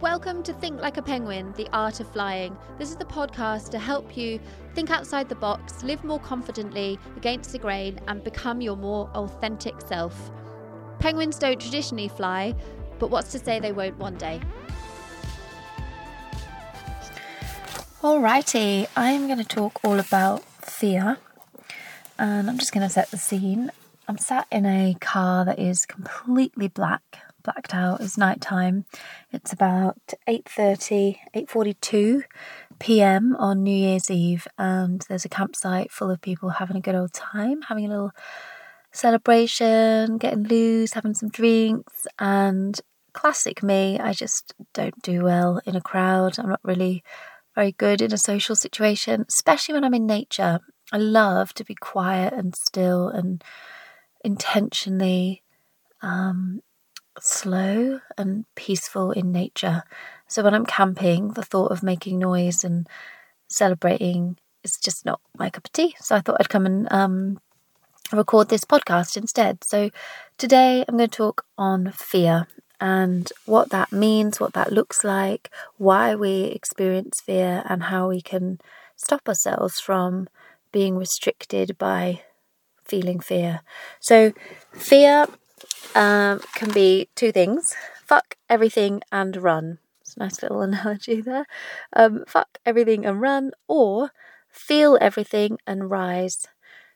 [0.00, 2.56] Welcome to Think Like a Penguin, the art of flying.
[2.78, 4.40] This is the podcast to help you
[4.74, 9.80] think outside the box, live more confidently against the grain, and become your more authentic
[9.80, 10.32] self.
[10.98, 12.54] Penguins don't traditionally fly,
[12.98, 14.40] but what's to say they won't one day?
[18.02, 21.18] Alrighty, I'm going to talk all about fear,
[22.18, 23.70] and I'm just going to set the scene.
[24.06, 28.00] I'm sat in a car that is completely black, blacked out.
[28.00, 28.86] It's night time.
[29.32, 32.22] It's about 8:30, 8:42
[32.80, 33.36] p.m.
[33.38, 37.12] on New Year's Eve, and there's a campsite full of people having a good old
[37.12, 38.12] time, having a little
[38.92, 42.80] celebration, getting loose, having some drinks, and
[43.14, 46.38] classic me, I just don't do well in a crowd.
[46.38, 47.02] I'm not really
[47.54, 50.60] very good in a social situation, especially when I'm in nature.
[50.92, 53.42] I love to be quiet and still and
[54.22, 55.42] intentionally
[56.02, 56.60] um,
[57.20, 59.82] slow and peaceful in nature.
[60.26, 62.86] So when I'm camping, the thought of making noise and
[63.48, 65.94] celebrating is just not my cup of tea.
[66.00, 67.40] So I thought I'd come and um,
[68.12, 69.64] record this podcast instead.
[69.64, 69.90] So
[70.38, 72.46] today I'm going to talk on fear
[72.80, 78.20] and what that means, what that looks like, why we experience fear, and how we
[78.20, 78.58] can
[78.96, 80.28] stop ourselves from
[80.72, 82.22] being restricted by
[82.84, 83.60] feeling fear.
[84.00, 84.32] So,
[84.72, 85.26] fear
[85.94, 89.78] um, can be two things fuck everything and run.
[90.02, 91.46] It's a nice little analogy there.
[91.94, 94.10] Um, fuck everything and run, or
[94.50, 96.46] feel everything and rise.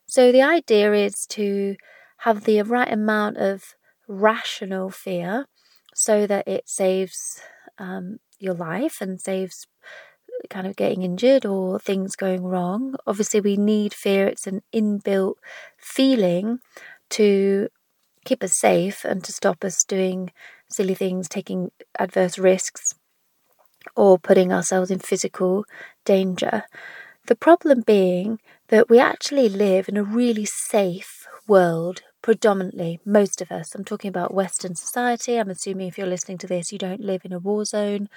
[0.07, 1.77] So, the idea is to
[2.19, 3.75] have the right amount of
[4.09, 5.47] rational fear
[5.95, 7.41] so that it saves
[7.79, 9.67] um, your life and saves
[10.51, 12.95] kind of getting injured or things going wrong.
[13.07, 15.35] Obviously, we need fear, it's an inbuilt
[15.77, 16.61] feeling
[17.11, 17.69] to
[18.29, 20.31] keep us safe and to stop us doing
[20.69, 22.95] silly things, taking adverse risks,
[23.97, 25.65] or putting ourselves in physical
[26.05, 26.65] danger.
[27.27, 28.39] The problem being
[28.69, 33.75] that we actually live in a really safe world predominantly, most of us.
[33.75, 35.37] I'm talking about Western society.
[35.37, 38.09] I'm assuming if you're listening to this, you don't live in a war zone,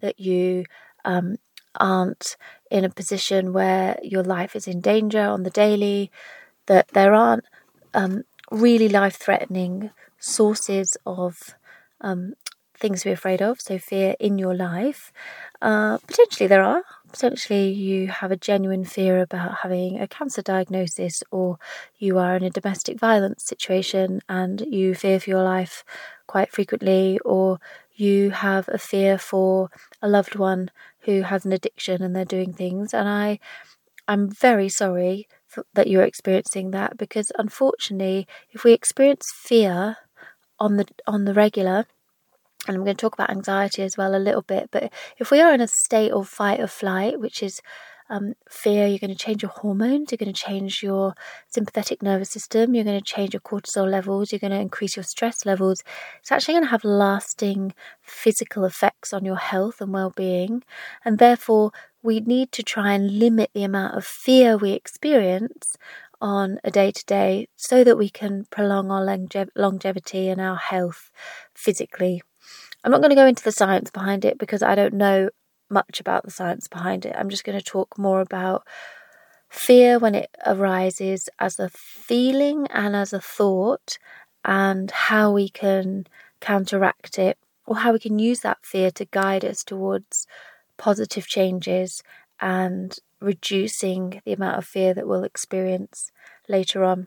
[0.00, 0.64] that you
[1.06, 1.36] um,
[1.80, 2.36] aren't
[2.70, 6.10] in a position where your life is in danger on the daily,
[6.66, 7.44] that there aren't
[7.94, 11.54] um, really life threatening sources of
[12.00, 12.34] um,
[12.78, 15.12] things to be afraid of, so fear in your life.
[15.62, 16.82] Uh, potentially there are.
[17.10, 21.58] Potentially you have a genuine fear about having a cancer diagnosis, or
[21.98, 25.84] you are in a domestic violence situation and you fear for your life
[26.26, 27.60] quite frequently, or
[27.94, 29.70] you have a fear for
[30.02, 32.92] a loved one who has an addiction and they're doing things.
[32.92, 33.38] And I,
[34.08, 35.28] I'm very sorry
[35.74, 39.96] that you're experiencing that because unfortunately, if we experience fear
[40.58, 41.86] on the on the regular,
[42.66, 44.70] and I'm going to talk about anxiety as well a little bit.
[44.70, 47.60] But if we are in a state of fight or flight, which is
[48.14, 51.14] um, fear, you're going to change your hormones, you're going to change your
[51.48, 55.02] sympathetic nervous system, you're going to change your cortisol levels, you're going to increase your
[55.02, 55.82] stress levels.
[56.20, 60.62] It's actually going to have lasting physical effects on your health and well being.
[61.04, 61.72] And therefore,
[62.02, 65.76] we need to try and limit the amount of fear we experience
[66.20, 70.56] on a day to day so that we can prolong our longev- longevity and our
[70.56, 71.10] health
[71.54, 72.22] physically.
[72.84, 75.30] I'm not going to go into the science behind it because I don't know
[75.70, 77.14] much about the science behind it.
[77.16, 78.66] I'm just going to talk more about
[79.48, 83.98] fear when it arises as a feeling and as a thought,
[84.44, 86.06] and how we can
[86.40, 90.26] counteract it or how we can use that fear to guide us towards
[90.76, 92.02] positive changes
[92.40, 96.10] and reducing the amount of fear that we'll experience
[96.48, 97.06] later on.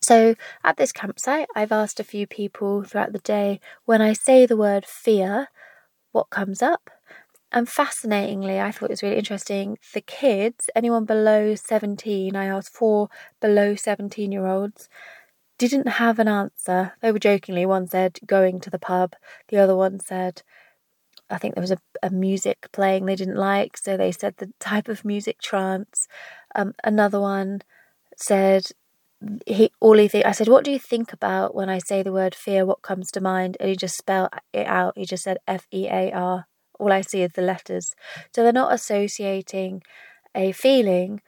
[0.00, 0.34] So,
[0.64, 4.56] at this campsite, I've asked a few people throughout the day when I say the
[4.56, 5.48] word fear,
[6.10, 6.90] what comes up?
[7.52, 9.78] And fascinatingly, I thought it was really interesting.
[9.92, 14.88] The kids, anyone below 17, I asked four below 17 year olds,
[15.58, 16.94] didn't have an answer.
[17.02, 19.14] They were jokingly, one said going to the pub,
[19.48, 20.42] the other one said,
[21.28, 24.52] I think there was a, a music playing they didn't like, so they said the
[24.58, 26.08] type of music trance.
[26.54, 27.62] Um, another one
[28.16, 28.66] said
[29.46, 32.12] he all he think I said, What do you think about when I say the
[32.12, 32.66] word fear?
[32.66, 33.56] What comes to mind?
[33.60, 34.94] And he just spelled it out.
[34.96, 36.46] He just said F E A R
[36.82, 37.94] all I see is the letters.
[38.34, 39.82] So they're not associating
[40.34, 41.20] a feeling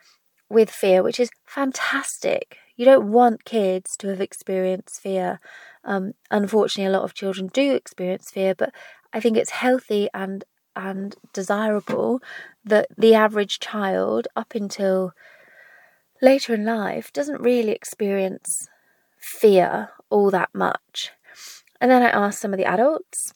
[0.50, 2.58] with fear, which is fantastic.
[2.76, 5.38] You don't want kids to have experienced fear.
[5.84, 8.74] Um, unfortunately, a lot of children do experience fear, but
[9.12, 10.44] I think it's healthy and
[10.76, 12.20] and desirable
[12.64, 15.12] that the average child, up until
[16.20, 18.68] later in life, doesn't really experience
[19.20, 21.12] fear all that much.
[21.80, 23.32] And then I asked some of the adults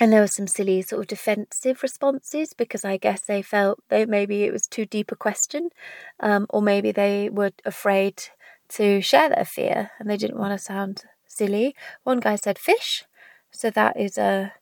[0.00, 4.08] and there were some silly sort of defensive responses because I guess they felt that
[4.08, 5.70] maybe it was too deep a question,
[6.20, 8.22] um, or maybe they were afraid
[8.70, 11.74] to share their fear and they didn't want to sound silly.
[12.04, 13.04] One guy said fish,
[13.50, 14.52] so that is a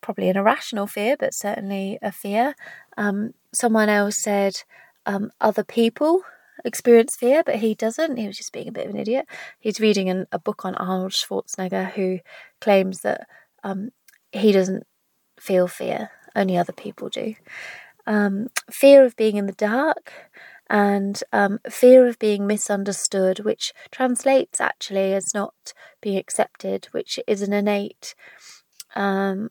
[0.00, 2.54] probably an irrational fear, but certainly a fear.
[2.96, 4.54] Um, someone else said
[5.06, 6.22] um, other people
[6.64, 8.16] experience fear, but he doesn't.
[8.16, 9.26] He was just being a bit of an idiot.
[9.58, 12.20] He's reading an, a book on Arnold Schwarzenegger, who
[12.60, 13.26] claims that
[13.62, 13.90] um,
[14.32, 14.84] he doesn't
[15.38, 17.34] feel fear, only other people do.
[18.06, 20.12] Um, fear of being in the dark
[20.68, 27.42] and um, fear of being misunderstood, which translates actually as not being accepted, which is
[27.42, 28.14] an innate
[28.94, 29.50] um,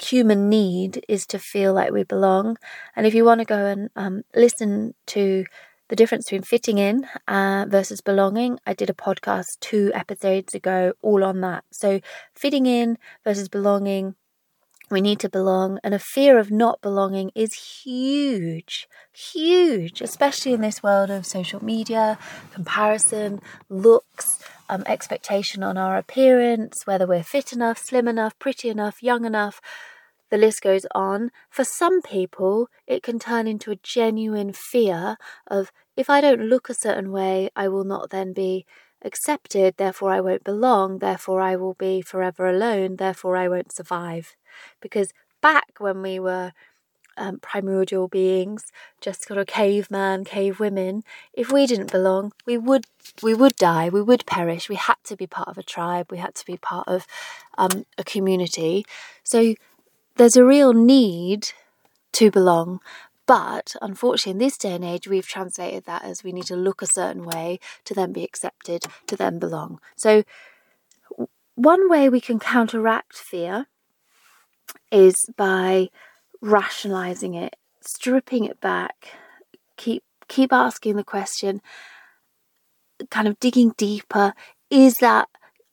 [0.00, 2.56] human need is to feel like we belong.
[2.96, 5.44] And if you want to go and um, listen to
[5.88, 10.94] the difference between fitting in uh, versus belonging, I did a podcast two episodes ago
[11.02, 11.64] all on that.
[11.70, 12.00] So,
[12.34, 14.14] fitting in versus belonging
[14.92, 20.60] we need to belong, and a fear of not belonging is huge, huge, especially in
[20.60, 22.18] this world of social media,
[22.52, 23.40] comparison,
[23.70, 24.38] looks,
[24.68, 29.62] um, expectation on our appearance, whether we're fit enough, slim enough, pretty enough, young enough.
[30.32, 31.30] The list goes on.
[31.50, 36.70] For some people, it can turn into a genuine fear of if I don't look
[36.70, 38.64] a certain way, I will not then be
[39.04, 44.34] accepted, therefore I won't belong, therefore I will be forever alone, therefore I won't survive.
[44.80, 45.12] Because
[45.42, 46.52] back when we were
[47.18, 48.64] um, primordial beings,
[49.02, 52.86] just sort of caveman, cave women, if we didn't belong, we would
[53.22, 54.70] we would die, we would perish.
[54.70, 57.06] We had to be part of a tribe, we had to be part of
[57.58, 58.86] um, a community.
[59.24, 59.54] So
[60.16, 61.48] there's a real need
[62.12, 62.80] to belong,
[63.26, 66.82] but unfortunately, in this day and age, we've translated that as we need to look
[66.82, 69.80] a certain way to then be accepted, to then belong.
[69.96, 70.24] So,
[71.54, 73.66] one way we can counteract fear
[74.90, 75.88] is by
[76.40, 79.08] rationalizing it, stripping it back,
[79.76, 81.60] keep keep asking the question,
[83.10, 84.34] kind of digging deeper.
[84.70, 85.28] Is that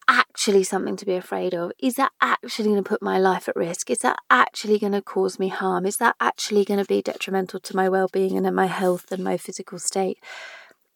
[0.10, 1.72] actually something to be afraid of?
[1.80, 3.90] Is that actually going to put my life at risk?
[3.92, 5.86] Is that actually going to cause me harm?
[5.86, 9.24] Is that actually going to be detrimental to my well being and my health and
[9.24, 10.18] my physical state?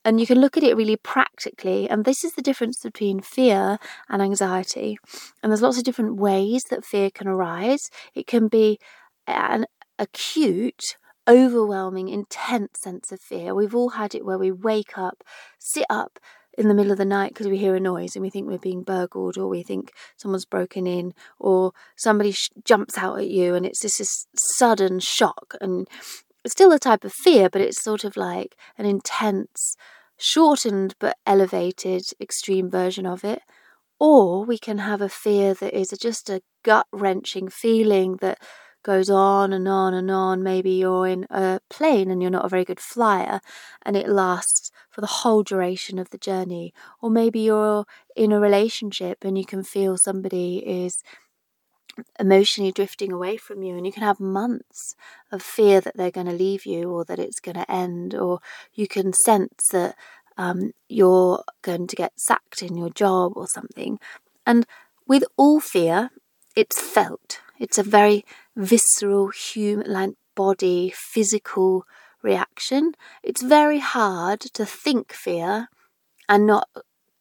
[0.04, 1.88] And you can look at it really practically.
[1.90, 3.78] And this is the difference between fear
[4.10, 4.98] and anxiety.
[5.42, 7.90] And there's lots of different ways that fear can arise.
[8.14, 8.80] It can be
[9.28, 9.66] an
[10.00, 13.56] acute, overwhelming, intense sense of fear.
[13.56, 15.24] We've all had it where we wake up,
[15.60, 16.20] sit up,
[16.58, 18.58] in the middle of the night because we hear a noise and we think we're
[18.58, 23.56] being burgled or we think someone's broken in or somebody sh- jumps out at you
[23.56, 25.88] and it's just this sudden shock and
[26.44, 29.76] it's still a type of fear but it's sort of like an intense
[30.18, 33.42] shortened but elevated extreme version of it.
[34.00, 38.40] Or we can have a fear that is just a gut wrenching feeling that
[38.84, 40.44] goes on and on and on.
[40.44, 43.40] Maybe you're in a plane and you're not a very good flyer
[43.84, 46.74] and it lasts for the whole duration of the journey.
[47.02, 47.86] Or maybe you're
[48.16, 51.02] in a relationship and you can feel somebody is
[52.20, 54.96] emotionally drifting away from you and you can have months
[55.32, 58.40] of fear that they're going to leave you or that it's going to end or
[58.74, 59.96] you can sense that
[60.38, 64.00] um, you're going to get sacked in your job or something
[64.46, 64.66] and
[65.08, 66.10] with all fear
[66.56, 71.86] it's felt it's a very visceral, human like body, physical
[72.22, 72.94] reaction.
[73.22, 75.70] It's very hard to think fear
[76.28, 76.68] and not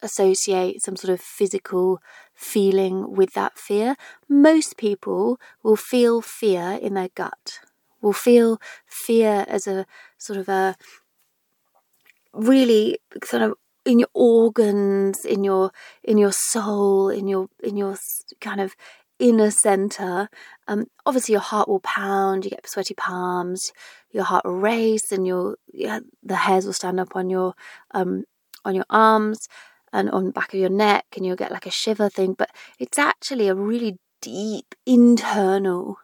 [0.01, 2.01] associate some sort of physical
[2.35, 3.97] feeling with that fear.
[4.29, 7.61] Most people will feel fear in their gut,
[8.01, 9.87] will feel fear as a
[10.19, 10.77] sort of a
[12.33, 15.73] really sort of in your organs in your
[16.05, 17.97] in your soul in your in your
[18.41, 18.77] kind of
[19.23, 20.29] inner center,
[20.67, 23.73] um, obviously your heart will pound, you get sweaty palms,
[24.11, 27.55] your heart will race, and your yeah, the hairs will stand up on your
[27.93, 28.25] um,
[28.65, 29.39] on your arms
[29.93, 32.35] and on the back of your neck, and you'll get like a shiver thing.
[32.37, 35.99] But it's actually a really deep internal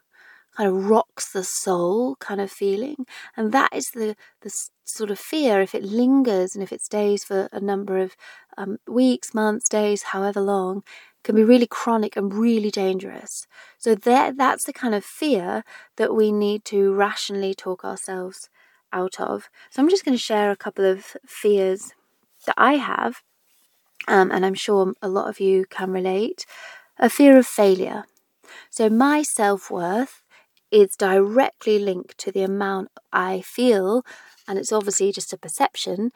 [0.56, 3.04] kind of rocks the soul kind of feeling,
[3.37, 4.50] and that is the the
[4.84, 5.60] sort of fear.
[5.60, 8.16] If it lingers and if it stays for a number of
[8.56, 10.82] um, weeks, months, days, however long,
[11.25, 13.46] can be really chronic and really dangerous.
[13.78, 15.64] So that that's the kind of fear
[15.96, 18.48] that we need to rationally talk ourselves
[18.92, 19.48] out of.
[19.70, 21.92] So I'm just going to share a couple of fears
[22.46, 23.22] that I have,
[24.06, 26.46] um, and I'm sure a lot of you can relate.
[26.98, 28.04] A fear of failure.
[28.70, 30.22] So my self worth
[30.70, 34.04] is directly linked to the amount I feel,
[34.46, 36.10] and it's obviously just a perception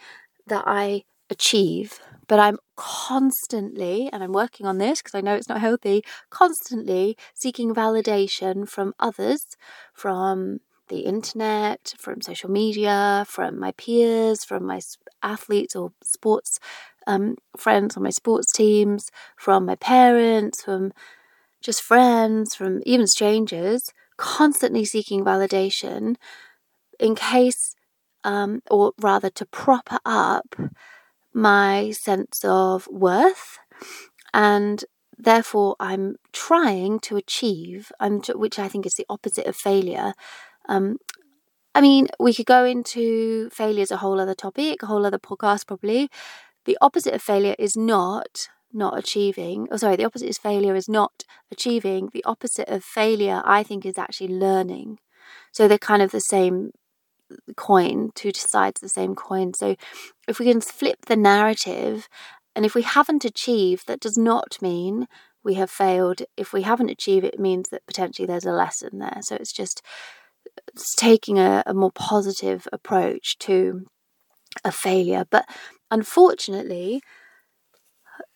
[0.47, 5.49] that I achieve but I'm constantly, and I'm working on this because I know it's
[5.49, 9.47] not healthy, constantly seeking validation from others,
[9.93, 14.81] from the internet, from social media, from my peers, from my
[15.23, 16.59] athletes or sports
[17.07, 20.93] um, friends on my sports teams, from my parents, from
[21.61, 26.17] just friends, from even strangers, constantly seeking validation
[26.99, 27.75] in case,
[28.25, 30.55] um, or rather to prop up
[31.35, 33.59] my sense of worth
[34.35, 34.85] and
[35.19, 40.15] therefore I'm trying to achieve, I'm, which I think is the opposite of failure,
[40.69, 40.99] um,
[41.75, 45.19] I mean, we could go into failure as a whole other topic, a whole other
[45.19, 46.11] podcast probably.
[46.65, 49.69] The opposite of failure is not not achieving.
[49.71, 52.09] Oh, sorry, the opposite is failure is not achieving.
[52.13, 54.99] The opposite of failure, I think, is actually learning.
[55.53, 56.73] So they're kind of the same
[57.57, 59.55] coin, two sides of the same coin.
[59.55, 59.77] So
[60.29, 62.09] if we can flip the narrative,
[62.55, 65.07] and if we haven't achieved, that does not mean
[65.45, 66.23] we have failed.
[66.37, 69.19] If we haven't achieved, it means that potentially there's a lesson there.
[69.23, 69.83] So it's just
[70.97, 73.87] taking a, a more positive approach to
[74.65, 75.25] a failure.
[75.31, 75.47] But
[75.91, 77.03] unfortunately,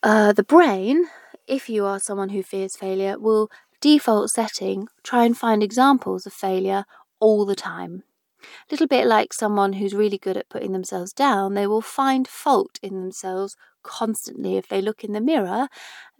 [0.02, 1.06] uh, the brain,
[1.46, 3.50] if you are someone who fears failure, will
[3.80, 6.84] default setting try and find examples of failure
[7.20, 8.02] all the time.
[8.68, 12.26] A little bit like someone who's really good at putting themselves down, they will find
[12.28, 14.56] fault in themselves constantly.
[14.56, 15.68] If they look in the mirror,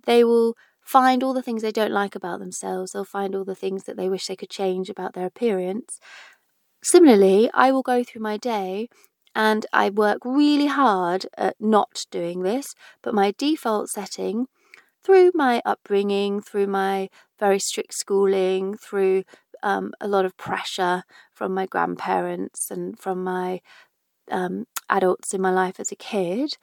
[0.04, 2.92] they will find all the things they don't like about themselves.
[2.92, 5.99] They'll find all the things that they wish they could change about their appearance.
[6.83, 8.88] Similarly, I will go through my day
[9.35, 14.47] and I work really hard at not doing this, but my default setting
[15.04, 19.25] through my upbringing, through my very strict schooling, through
[19.62, 23.60] um, a lot of pressure from my grandparents and from my
[24.30, 26.56] um, adults in my life as a kid,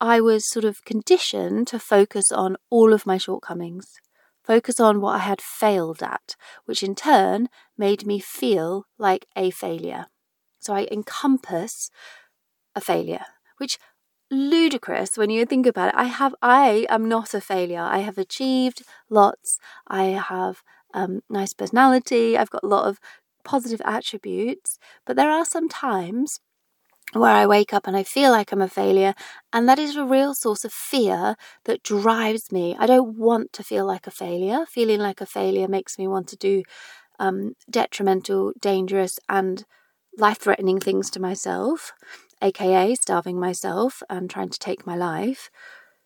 [0.00, 4.00] I was sort of conditioned to focus on all of my shortcomings,
[4.42, 7.48] focus on what I had failed at, which in turn
[7.78, 10.06] made me feel like a failure.
[10.60, 11.90] So I encompass
[12.74, 13.24] a failure,
[13.58, 13.78] which
[14.30, 15.94] ludicrous when you think about it.
[15.96, 17.80] I have I am not a failure.
[17.82, 19.58] I have achieved lots.
[19.86, 20.62] I have
[20.94, 22.38] um, nice personality.
[22.38, 23.00] I've got a lot of
[23.44, 26.40] positive attributes, but there are some times
[27.12, 29.14] where I wake up and I feel like I'm a failure.
[29.52, 32.76] And that is a real source of fear that drives me.
[32.78, 34.66] I don't want to feel like a failure.
[34.68, 36.62] Feeling like a failure makes me want to do
[37.18, 39.64] um, detrimental, dangerous, and
[40.18, 41.92] life threatening things to myself,
[42.42, 45.50] aka starving myself and trying to take my life.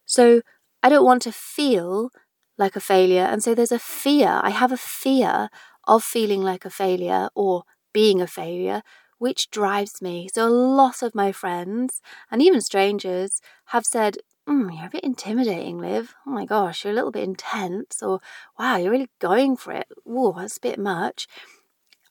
[0.07, 0.42] So
[0.83, 2.11] I don't want to feel
[2.59, 3.23] like a failure.
[3.23, 4.41] And so there's a fear.
[4.43, 5.49] I have a fear
[5.87, 8.83] of feeling like a failure or being a failure
[9.19, 10.29] which drives me.
[10.33, 12.00] So, a lot of my friends
[12.31, 16.15] and even strangers have said, mm, You're a bit intimidating, Liv.
[16.27, 18.03] Oh my gosh, you're a little bit intense.
[18.03, 18.21] Or,
[18.59, 19.88] Wow, you're really going for it.
[20.05, 21.27] Whoa, that's a bit much.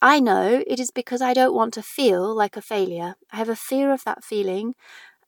[0.00, 3.16] I know it is because I don't want to feel like a failure.
[3.32, 4.74] I have a fear of that feeling,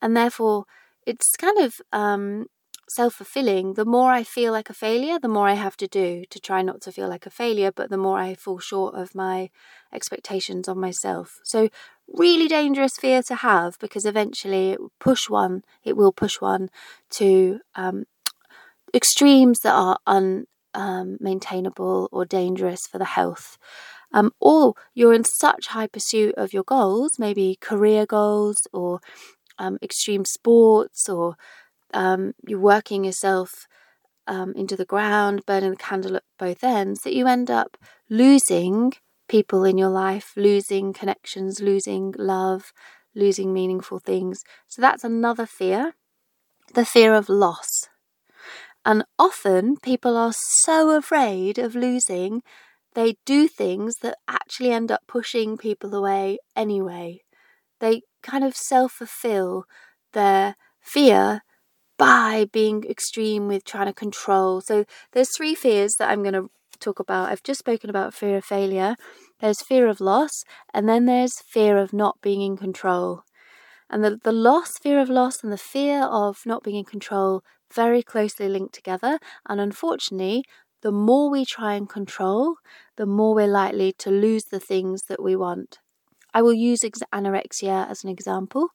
[0.02, 0.66] and therefore
[1.06, 2.46] it's kind of um,
[2.90, 3.74] self fulfilling.
[3.74, 6.60] The more I feel like a failure, the more I have to do to try
[6.60, 9.50] not to feel like a failure, but the more I fall short of my
[9.92, 11.38] expectations on myself.
[11.44, 11.68] So,
[12.08, 16.68] really dangerous fear to have because eventually it will push one, it will push one
[17.10, 18.06] to um,
[18.92, 19.98] extremes that are
[20.74, 23.56] unmaintainable um, or dangerous for the health.
[24.12, 29.00] Um, or you're in such high pursuit of your goals, maybe career goals or
[29.60, 31.36] um, extreme sports or
[31.92, 33.66] um, you're working yourself
[34.26, 37.76] um, into the ground, burning the candle at both ends, that you end up
[38.08, 38.92] losing
[39.28, 42.72] people in your life, losing connections, losing love,
[43.14, 44.42] losing meaningful things.
[44.68, 45.94] So that's another fear
[46.74, 47.88] the fear of loss.
[48.84, 52.42] And often people are so afraid of losing,
[52.94, 57.20] they do things that actually end up pushing people away anyway.
[57.80, 59.64] They kind of self fulfill
[60.12, 61.42] their fear
[62.00, 64.62] by being extreme with trying to control.
[64.62, 67.28] So there's three fears that I'm going to talk about.
[67.28, 68.96] I've just spoken about fear of failure.
[69.38, 70.30] There's fear of loss,
[70.72, 73.24] and then there's fear of not being in control.
[73.90, 77.42] And the, the loss, fear of loss, and the fear of not being in control
[77.74, 79.18] very closely linked together.
[79.46, 80.44] And unfortunately,
[80.80, 82.54] the more we try and control,
[82.96, 85.80] the more we're likely to lose the things that we want.
[86.32, 86.80] I will use
[87.12, 88.68] anorexia as an example.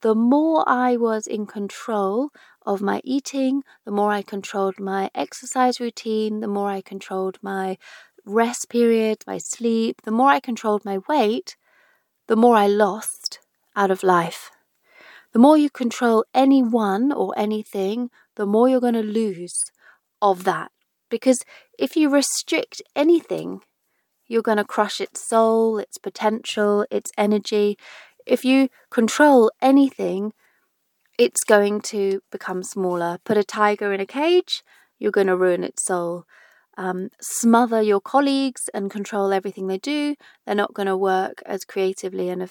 [0.00, 2.30] The more I was in control
[2.66, 7.78] of my eating, the more I controlled my exercise routine, the more I controlled my
[8.24, 11.56] rest period, my sleep, the more I controlled my weight,
[12.28, 13.40] the more I lost
[13.76, 14.50] out of life.
[15.32, 19.64] the more you control anyone or anything, the more you're going to lose
[20.20, 20.70] of that.
[21.10, 21.40] Because
[21.78, 23.60] if you restrict anything,
[24.26, 27.78] you're going to crush its soul, its potential, its energy.
[28.26, 30.32] If you control anything,
[31.22, 33.18] it's going to become smaller.
[33.24, 34.62] Put a tiger in a cage,
[34.98, 36.26] you're going to ruin its soul
[36.78, 41.64] um, smother your colleagues and control everything they do, they're not going to work as
[41.64, 42.42] creatively and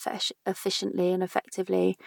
[0.46, 1.98] efficiently and effectively.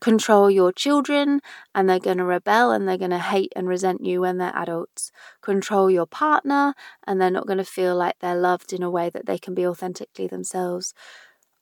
[0.00, 1.40] Control your children
[1.74, 4.56] and they're going to rebel and they're going to hate and resent you when they're
[4.56, 5.10] adults.
[5.42, 6.74] Control your partner
[7.06, 9.54] and they're not going to feel like they're loved in a way that they can
[9.54, 10.94] be authentically themselves.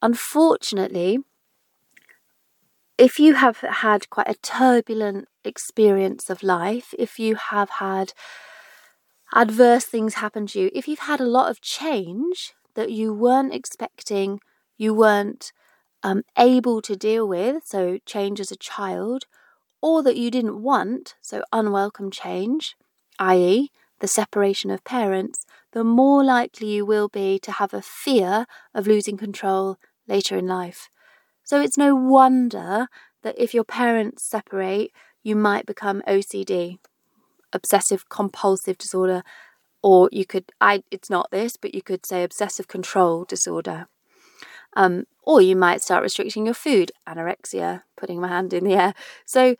[0.03, 1.19] Unfortunately,
[2.99, 8.13] if you have had quite a turbulent experience of life, if you have had
[9.35, 13.55] adverse things happen to you, if you've had a lot of change that you weren't
[13.55, 14.41] expecting,
[14.77, 15.53] you weren't
[16.03, 19.25] um, able to deal with, so change as a child,
[19.81, 22.77] or that you didn't want, so unwelcome change,
[23.19, 23.71] i.e.,
[24.01, 28.87] the separation of parents, the more likely you will be to have a fear of
[28.87, 30.89] losing control later in life.
[31.53, 32.89] So it's no wonder
[33.23, 34.91] that if your parents separate,
[35.23, 36.79] you might become OCD
[37.53, 39.23] obsessive compulsive disorder
[39.83, 43.87] or you could I it's not this but you could say obsessive control disorder.
[44.75, 48.95] Um, or you might start restricting your food anorexia putting my hand in the air.
[49.27, 49.57] So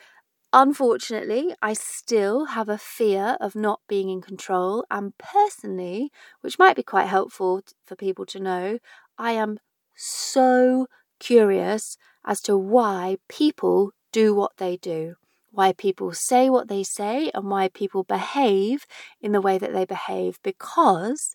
[0.51, 6.77] unfortunately I still have a fear of not being in control and personally which might
[6.77, 8.79] be quite helpful for people to know
[9.19, 9.59] I am
[9.95, 10.87] so
[11.23, 15.15] curious as to why people do what they do
[15.53, 18.87] why people say what they say and why people behave
[19.21, 21.35] in the way that they behave because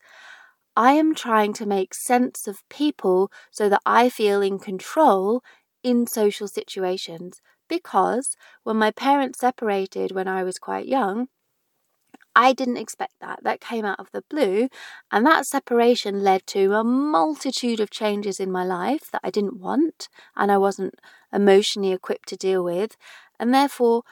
[0.75, 5.43] I am trying to make sense of people so that I feel in control
[5.83, 7.41] in social situations.
[7.67, 11.29] Because when my parents separated when I was quite young,
[12.39, 13.39] I didn't expect that.
[13.43, 14.69] That came out of the blue.
[15.11, 19.59] And that separation led to a multitude of changes in my life that I didn't
[19.59, 20.93] want and I wasn't
[21.33, 22.95] emotionally equipped to deal with.
[23.39, 24.03] And therefore,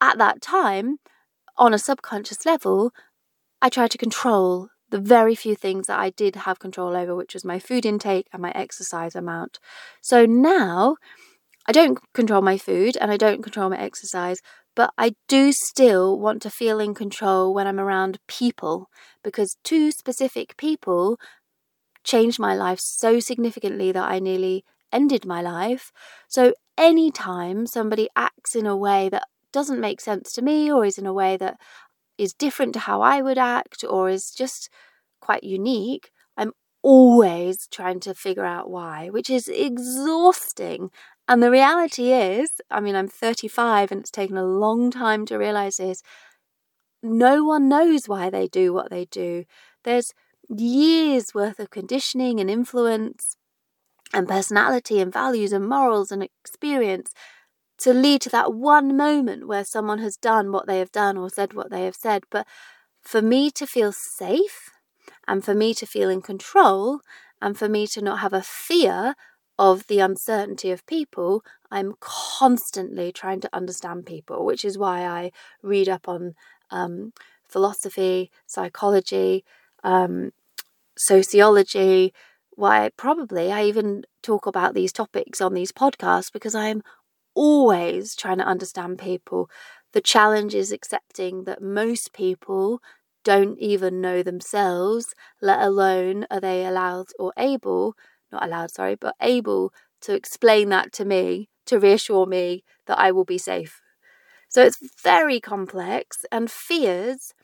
[0.00, 0.98] at that time,
[1.56, 2.92] on a subconscious level,
[3.60, 7.34] I tried to control the very few things that I did have control over, which
[7.34, 9.58] was my food intake and my exercise amount.
[10.00, 10.96] So now
[11.66, 14.40] I don't control my food and I don't control my exercise,
[14.78, 18.88] but I do still want to feel in control when I'm around people
[19.24, 21.18] because two specific people
[22.04, 25.90] changed my life so significantly that I nearly ended my life.
[26.28, 30.96] So anytime somebody acts in a way that doesn't make sense to me or is
[30.96, 31.56] in a way that
[32.16, 34.70] is different to how I would act or is just
[35.20, 40.90] quite unique, I'm always trying to figure out why, which is exhausting.
[41.28, 45.36] And the reality is, I mean, I'm 35 and it's taken a long time to
[45.36, 46.02] realize this.
[47.02, 49.44] No one knows why they do what they do.
[49.84, 50.14] There's
[50.48, 53.36] years worth of conditioning and influence
[54.14, 57.12] and personality and values and morals and experience
[57.78, 61.30] to lead to that one moment where someone has done what they have done or
[61.30, 62.24] said what they have said.
[62.30, 62.46] But
[63.02, 64.70] for me to feel safe
[65.28, 67.00] and for me to feel in control
[67.40, 69.14] and for me to not have a fear
[69.58, 75.32] of the uncertainty of people, I'm constantly trying to understand people, which is why I
[75.62, 76.34] read up on
[76.70, 77.12] um,
[77.48, 79.44] philosophy, psychology,
[79.84, 80.32] um,
[80.96, 82.12] sociology.
[82.56, 86.82] Why probably I even talk about these topics on these podcasts because I'm
[87.34, 89.50] always trying to understand people.
[89.92, 92.80] The challenge is accepting that most people
[93.24, 97.94] don't even know themselves, let alone are they allowed or able,
[98.32, 103.10] not allowed, sorry, but able to explain that to me, to reassure me that I
[103.12, 103.80] will be safe.
[104.48, 107.34] So it's very complex, and fears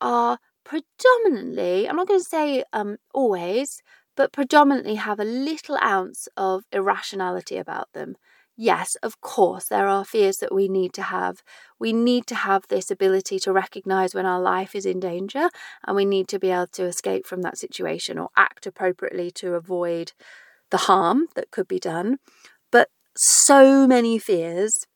[0.00, 3.82] are predominantly, I'm not going to say um, always,
[4.16, 8.16] but predominantly have a little ounce of irrationality about them
[8.60, 11.42] yes, of course, there are fears that we need to have.
[11.78, 15.48] We need to have this ability to recognize when our life is in danger,
[15.86, 19.54] and we need to be able to escape from that situation or act appropriately to
[19.54, 20.12] avoid
[20.68, 22.18] the harm that could be done.
[22.70, 24.86] But so many fears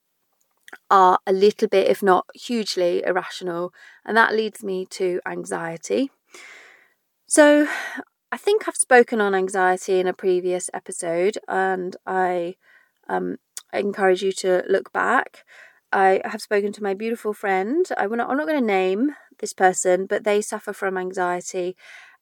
[0.91, 3.73] are a little bit, if not hugely, irrational,
[4.05, 6.11] and that leads me to anxiety.
[7.25, 7.67] So,
[8.31, 12.55] I think I've spoken on anxiety in a previous episode, and I
[13.07, 13.37] um,
[13.75, 15.43] I encourage you to look back.
[15.91, 17.85] I have spoken to my beautiful friend.
[17.97, 21.75] I will not, I'm not going to name this person, but they suffer from anxiety.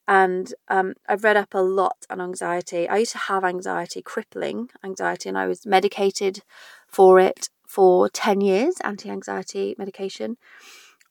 [0.07, 2.89] And um, I've read up a lot on anxiety.
[2.89, 6.43] I used to have anxiety, crippling anxiety, and I was medicated
[6.87, 10.37] for it for 10 years, anti anxiety medication.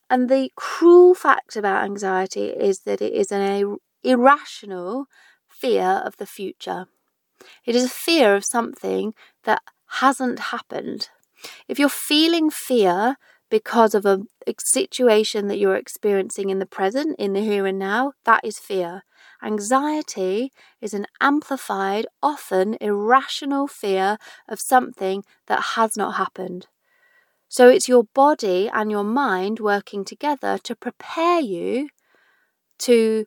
[0.09, 5.07] And the cruel fact about anxiety is that it is an irrational
[5.49, 6.85] fear of the future.
[7.65, 9.61] It is a fear of something that
[9.99, 11.09] hasn't happened.
[11.67, 13.17] If you're feeling fear
[13.49, 14.21] because of a,
[14.59, 19.03] situation that you're experiencing in the present, in the here and now, that is fear.
[19.43, 20.51] Anxiety
[20.81, 24.17] is an amplified, often irrational fear
[24.49, 26.67] of something that has not happened.
[27.47, 31.89] So it's your body and your mind working together to prepare you
[32.79, 33.25] to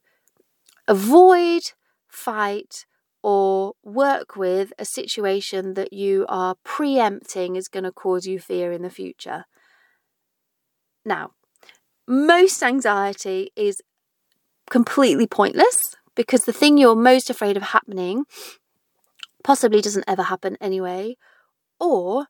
[0.89, 1.63] avoid,
[2.09, 2.87] fight,
[3.29, 8.71] or work with a situation that you are preempting is going to cause you fear
[8.71, 9.47] in the future.
[11.05, 11.33] Now,
[12.07, 13.83] most anxiety is
[14.71, 18.27] completely pointless because the thing you're most afraid of happening
[19.43, 21.17] possibly doesn't ever happen anyway,
[21.81, 22.27] or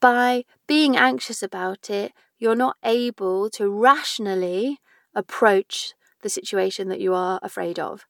[0.00, 4.78] by being anxious about it, you're not able to rationally
[5.16, 8.04] approach the situation that you are afraid of.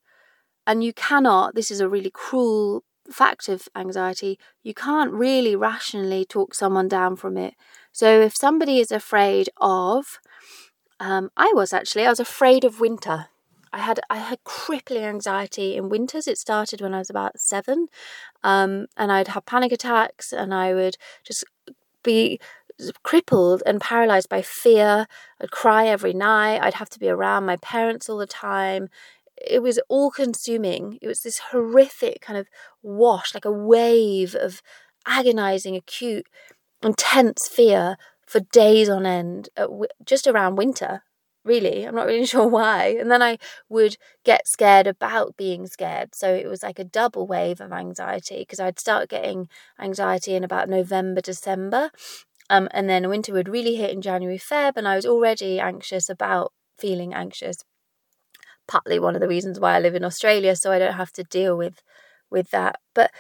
[0.66, 6.24] And you cannot, this is a really cruel fact of anxiety, you can't really rationally
[6.24, 7.54] talk someone down from it.
[7.90, 10.20] So if somebody is afraid of,
[11.00, 13.26] um, I was actually, I was afraid of winter.
[13.72, 16.28] I had I had crippling anxiety in winters.
[16.28, 17.88] It started when I was about seven,
[18.44, 21.44] um, and I'd have panic attacks, and I would just
[22.02, 22.38] be
[23.02, 25.06] crippled and paralyzed by fear.
[25.40, 26.60] I'd cry every night.
[26.60, 28.88] I'd have to be around my parents all the time
[29.36, 30.98] it was all consuming.
[31.02, 32.48] It was this horrific kind of
[32.82, 34.62] wash, like a wave of
[35.06, 36.26] agonizing, acute,
[36.82, 41.02] intense fear for days on end, w- just around winter.
[41.44, 42.96] Really, I'm not really sure why.
[42.98, 46.14] And then I would get scared about being scared.
[46.14, 49.48] So it was like a double wave of anxiety because I'd start getting
[49.80, 51.90] anxiety in about November, December.
[52.50, 56.08] Um, and then winter would really hit in January, Feb, and I was already anxious
[56.08, 57.56] about feeling anxious
[58.72, 61.24] partly one of the reasons why I live in Australia, so I don't have to
[61.24, 61.76] deal with
[62.30, 62.76] with that.
[62.94, 63.10] But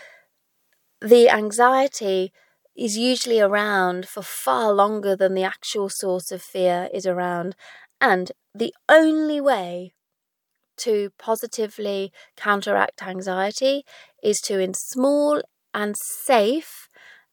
[1.00, 2.32] the anxiety
[2.76, 7.54] is usually around for far longer than the actual source of fear is around.
[8.00, 9.92] And the only way
[10.78, 13.84] to positively counteract anxiety
[14.22, 15.42] is to, in small
[15.74, 16.88] and safe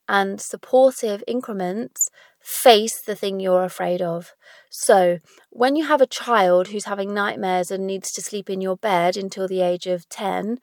[0.08, 4.34] and supportive increments, face the thing you're afraid of.
[4.70, 8.78] So, when you have a child who's having nightmares and needs to sleep in your
[8.78, 10.60] bed until the age of 10,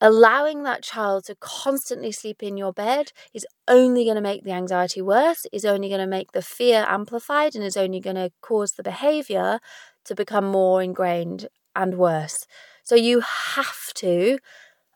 [0.00, 4.52] allowing that child to constantly sleep in your bed is only going to make the
[4.52, 8.32] anxiety worse, is only going to make the fear amplified, and is only going to
[8.40, 9.60] cause the behavior
[10.04, 12.46] to become more ingrained and worse.
[12.82, 14.38] So, you have to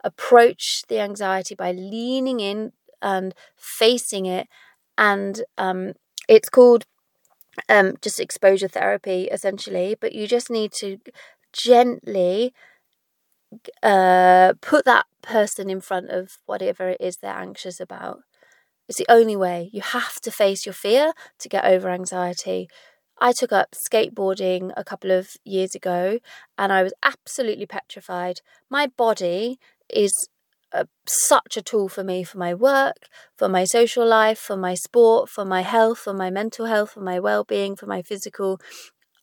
[0.04, 4.48] approach the anxiety by leaning in and facing it
[4.98, 5.92] and um,
[6.28, 6.84] it's called
[7.68, 10.98] um, just exposure therapy essentially but you just need to
[11.52, 12.52] gently
[13.82, 18.20] uh, put that person in front of whatever it is they're anxious about.
[18.88, 19.70] It's the only way.
[19.72, 22.68] You have to face your fear to get over anxiety.
[23.20, 26.18] I took up skateboarding a couple of years ago
[26.58, 28.40] and I was absolutely petrified.
[28.70, 29.58] My body
[29.90, 30.12] is
[30.72, 34.74] a, such a tool for me for my work, for my social life, for my
[34.74, 38.60] sport, for my health, for my mental health, for my well being, for my physical.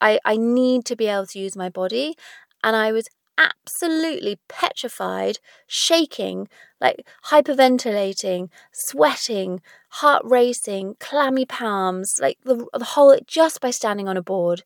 [0.02, 2.16] I, I need to be able to use my body.
[2.64, 3.08] And I was
[3.38, 6.48] absolutely petrified, shaking,
[6.82, 14.18] like hyperventilating, sweating, heart racing, clammy palms, like the, the whole, just by standing on
[14.18, 14.64] a board.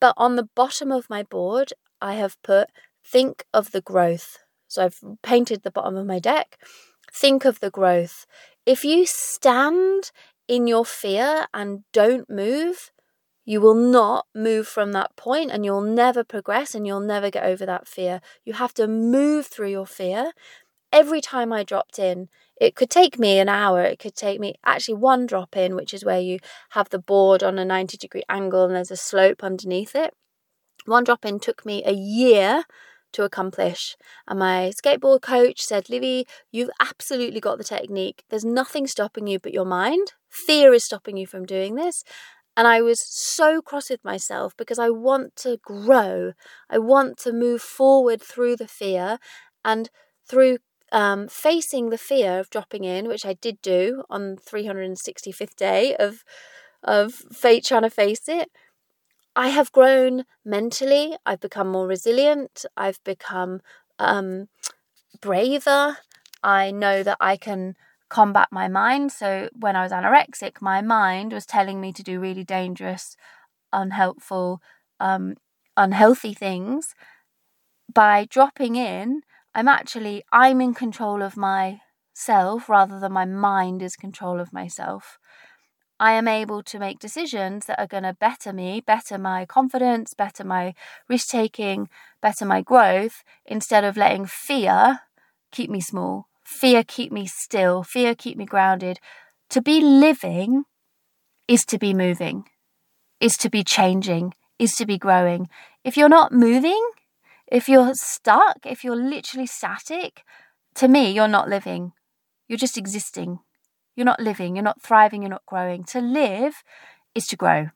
[0.00, 2.68] But on the bottom of my board, I have put
[3.04, 4.38] think of the growth.
[4.70, 6.56] So I've painted the bottom of my deck.
[7.12, 8.24] Think of the growth.
[8.64, 10.12] If you stand
[10.46, 12.92] in your fear and don't move,
[13.44, 17.44] you will not move from that point and you'll never progress and you'll never get
[17.44, 18.20] over that fear.
[18.44, 20.32] You have to move through your fear.
[20.92, 22.28] Every time I dropped in,
[22.60, 23.82] it could take me an hour.
[23.82, 26.38] It could take me actually one drop in, which is where you
[26.70, 30.14] have the board on a 90 degree angle and there's a slope underneath it.
[30.86, 32.64] One drop in took me a year
[33.12, 33.96] to accomplish.
[34.26, 38.24] And my skateboard coach said, Livy, you've absolutely got the technique.
[38.30, 40.12] There's nothing stopping you but your mind.
[40.28, 42.02] Fear is stopping you from doing this.
[42.56, 46.32] And I was so cross with myself because I want to grow.
[46.68, 49.18] I want to move forward through the fear
[49.64, 49.88] and
[50.28, 50.58] through
[50.92, 56.24] um, facing the fear of dropping in, which I did do on 365th day of
[56.82, 58.50] of fate trying to face it.
[59.36, 61.16] I have grown mentally.
[61.24, 62.64] I've become more resilient.
[62.76, 63.60] I've become
[63.98, 64.48] um,
[65.20, 65.98] braver.
[66.42, 67.76] I know that I can
[68.10, 69.12] combat my mind.
[69.12, 73.16] So when I was anorexic, my mind was telling me to do really dangerous,
[73.72, 74.60] unhelpful,
[75.00, 75.36] um,
[75.76, 76.94] unhealthy things.
[77.92, 79.22] By dropping in,
[79.54, 85.18] I'm actually I'm in control of myself rather than my mind is control of myself.
[86.00, 90.14] I am able to make decisions that are going to better me, better my confidence,
[90.14, 90.72] better my
[91.10, 91.90] risk taking,
[92.22, 95.00] better my growth, instead of letting fear
[95.52, 98.98] keep me small, fear keep me still, fear keep me grounded.
[99.50, 100.64] To be living
[101.46, 102.44] is to be moving,
[103.20, 105.50] is to be changing, is to be growing.
[105.84, 106.82] If you're not moving,
[107.46, 110.22] if you're stuck, if you're literally static,
[110.76, 111.92] to me, you're not living.
[112.48, 113.40] You're just existing.
[114.00, 115.84] You're not living, you're not thriving, you're not growing.
[115.84, 116.64] To live
[117.14, 117.68] is to grow.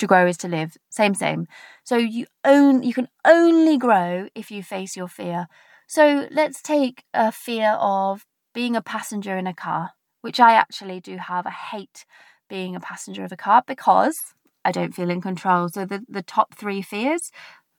[0.00, 0.76] To grow is to live.
[0.90, 1.46] Same, same.
[1.84, 5.46] So you own you can only grow if you face your fear.
[5.86, 10.98] So let's take a fear of being a passenger in a car, which I actually
[10.98, 11.46] do have.
[11.46, 12.04] I hate
[12.48, 15.68] being a passenger of a car because I don't feel in control.
[15.68, 17.30] So the, the top three fears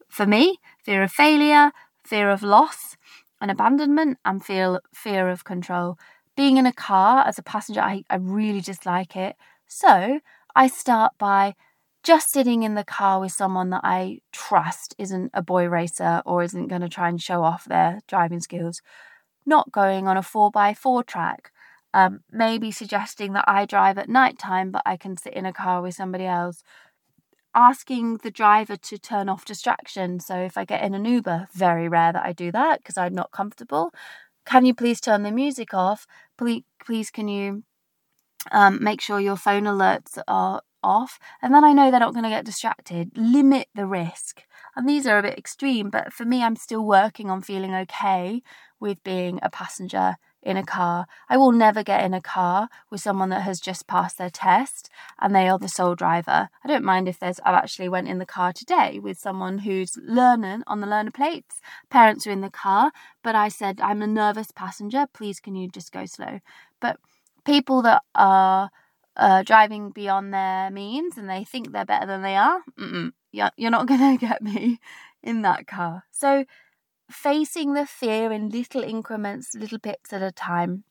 [0.08, 1.74] for me, fear of failure,
[2.06, 2.96] fear of loss
[3.42, 5.98] and abandonment, and feel fear of control
[6.36, 9.36] being in a car as a passenger, I, I really dislike it.
[9.68, 10.20] So
[10.56, 11.56] I start by
[12.04, 16.44] just sitting in the car with someone that I trust isn't a boy racer or
[16.44, 18.82] isn't going to try and show off their driving skills.
[19.46, 21.52] Not going on a 4x4 track.
[21.94, 25.54] Um, maybe suggesting that I drive at night time, but I can sit in a
[25.54, 26.62] car with somebody else.
[27.56, 30.26] Asking the driver to turn off distractions.
[30.26, 33.16] So if I get in an Uber, very rare that I do that because I'm
[33.16, 33.94] not comfortable
[34.46, 36.06] can you please turn the music off?
[36.38, 37.64] Please, please can you
[38.52, 41.20] um, make sure your phone alerts are off?
[41.42, 43.12] And then I know they're not going to get distracted.
[43.16, 44.44] Limit the risk.
[44.76, 48.42] And these are a bit extreme, but for me, I'm still working on feeling okay
[48.80, 51.08] with being a passenger in a car.
[51.28, 54.90] I will never get in a car with someone that has just passed their test
[55.20, 56.50] and they are the sole driver.
[56.64, 59.98] I don't mind if there's I've actually went in the car today with someone who's
[59.98, 61.60] learning on the learner plates.
[61.90, 62.92] Parents are in the car,
[63.24, 66.40] but I said I'm a nervous passenger, please can you just go slow.
[66.80, 66.98] But
[67.44, 68.70] people that are
[69.18, 72.62] uh, driving beyond their means and they think they're better than they are,
[73.32, 74.80] you're not going to get me
[75.24, 76.04] in that car.
[76.12, 76.46] So
[77.10, 80.84] facing the fear in little increments, little bits at a time,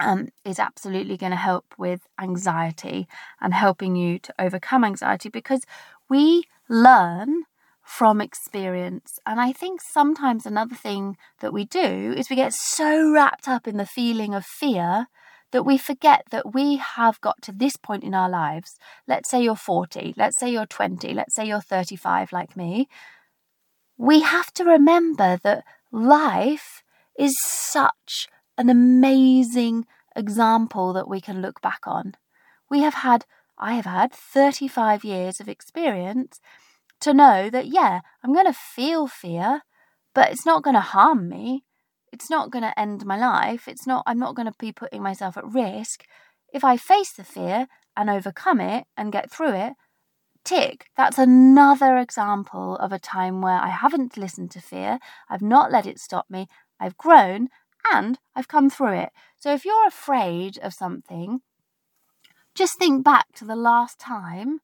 [0.00, 3.08] um, is absolutely going to help with anxiety
[3.40, 5.62] and helping you to overcome anxiety because
[6.08, 7.44] we learn
[7.82, 9.18] from experience.
[9.24, 13.66] And I think sometimes another thing that we do is we get so wrapped up
[13.66, 15.06] in the feeling of fear
[15.52, 18.76] that we forget that we have got to this point in our lives.
[19.06, 22.88] Let's say you're 40, let's say you're 20, let's say you're 35 like me
[23.98, 26.84] we have to remember that life
[27.18, 32.14] is such an amazing example that we can look back on.
[32.70, 33.26] We have had,
[33.58, 36.40] I have had 35 years of experience
[37.00, 39.62] to know that, yeah, I'm going to feel fear,
[40.14, 41.64] but it's not going to harm me.
[42.12, 43.66] It's not going to end my life.
[43.66, 46.04] It's not, I'm not going to be putting myself at risk.
[46.52, 49.72] If I face the fear and overcome it and get through it,
[50.48, 55.70] tick, that's another example of a time where I haven't listened to fear, I've not
[55.70, 56.46] let it stop me,
[56.80, 57.48] I've grown,
[57.92, 59.10] and I've come through it.
[59.38, 61.42] So if you're afraid of something,
[62.54, 64.60] just think back to the last time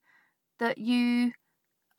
[0.59, 1.33] that you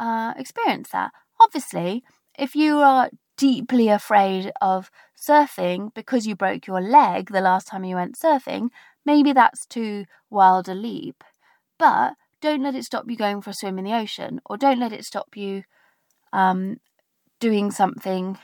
[0.00, 1.12] uh, experienced that.
[1.40, 2.02] Obviously,
[2.36, 7.84] if you are deeply afraid of surfing because you broke your leg the last time
[7.84, 8.70] you went surfing,
[9.04, 11.22] maybe that's too wild a leap.
[11.78, 14.80] But don't let it stop you going for a swim in the ocean, or don't
[14.80, 15.64] let it stop you
[16.32, 16.78] um,
[17.40, 18.38] doing something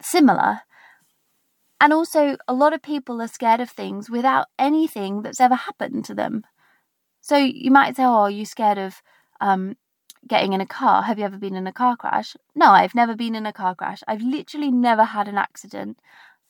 [0.00, 0.60] similar.
[1.80, 6.04] And also, a lot of people are scared of things without anything that's ever happened
[6.06, 6.44] to them.
[7.20, 9.02] So you might say, Oh, are you scared of
[9.40, 9.76] um,
[10.26, 11.02] getting in a car?
[11.02, 12.36] Have you ever been in a car crash?
[12.54, 14.02] No, I've never been in a car crash.
[14.08, 15.98] I've literally never had an accident.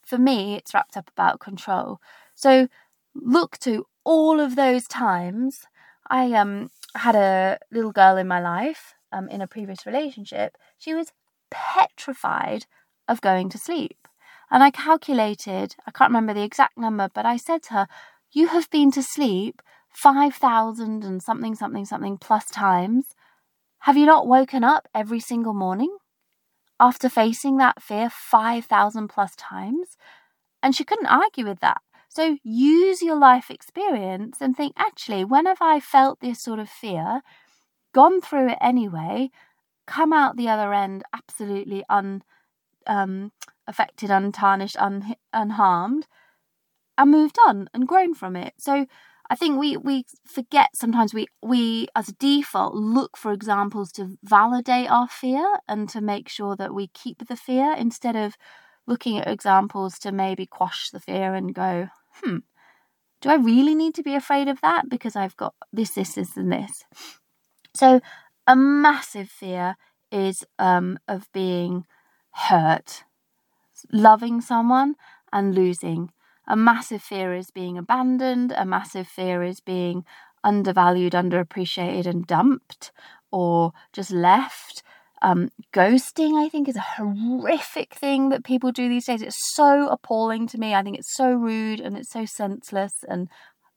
[0.07, 2.01] For me, it's wrapped up about control.
[2.35, 2.69] So
[3.15, 5.67] look to all of those times.
[6.09, 10.57] I um had a little girl in my life um, in a previous relationship.
[10.79, 11.13] She was
[11.51, 12.67] petrified
[13.07, 14.09] of going to sleep.
[14.51, 17.89] And I calculated, I can't remember the exact number, but I said to her,
[18.33, 23.15] You have been to sleep 5,000 and something, something, something plus times.
[23.81, 25.97] Have you not woken up every single morning
[26.81, 29.97] after facing that fear 5,000 plus times?
[30.63, 31.83] And she couldn't argue with that.
[32.09, 36.69] So use your life experience and think actually, when have I felt this sort of
[36.69, 37.23] fear,
[37.95, 39.31] gone through it anyway,
[39.87, 42.23] come out the other end absolutely un,
[42.87, 43.33] um,
[43.67, 46.07] untarnished, un, unharmed?
[46.97, 48.55] and moved on and grown from it.
[48.59, 48.87] So
[49.31, 54.19] I think we we forget sometimes we we as a default look for examples to
[54.23, 58.37] validate our fear and to make sure that we keep the fear instead of
[58.89, 62.39] looking at examples to maybe quash the fear and go, hmm,
[63.21, 66.37] do I really need to be afraid of that because I've got this, this, this,
[66.37, 66.85] and this?
[67.75, 68.01] So
[68.47, 69.77] a massive fear
[70.11, 71.85] is um, of being
[72.33, 73.05] hurt,
[73.93, 74.95] loving someone
[75.33, 76.11] and losing.
[76.47, 78.53] A massive fear is being abandoned.
[78.57, 80.05] A massive fear is being
[80.43, 82.91] undervalued, underappreciated, and dumped
[83.31, 84.83] or just left.
[85.21, 89.23] Um, ghosting, I think, is a horrific thing that people do these days.
[89.23, 90.75] It's so appalling to me.
[90.75, 93.29] I think it's so rude and it's so senseless and